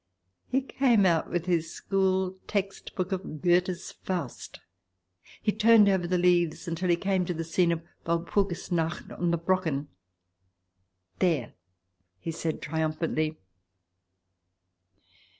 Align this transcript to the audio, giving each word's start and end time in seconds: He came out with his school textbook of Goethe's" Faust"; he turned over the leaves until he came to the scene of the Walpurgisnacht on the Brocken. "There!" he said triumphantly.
He 0.49 0.61
came 0.61 1.05
out 1.05 1.29
with 1.29 1.45
his 1.45 1.71
school 1.75 2.39
textbook 2.47 3.11
of 3.11 3.39
Goethe's" 3.39 3.91
Faust"; 4.07 4.59
he 5.43 5.51
turned 5.51 5.87
over 5.87 6.07
the 6.07 6.17
leaves 6.17 6.67
until 6.67 6.89
he 6.89 6.95
came 6.95 7.23
to 7.25 7.35
the 7.35 7.43
scene 7.43 7.71
of 7.71 7.83
the 8.05 8.17
Walpurgisnacht 8.17 9.11
on 9.11 9.29
the 9.29 9.37
Brocken. 9.37 9.89
"There!" 11.19 11.53
he 12.19 12.31
said 12.31 12.63
triumphantly. 12.63 13.37